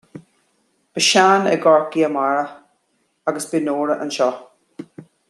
[0.97, 2.57] beidh Seán i gCorcaigh amárach,
[3.33, 4.35] agus beidh Nóra anseo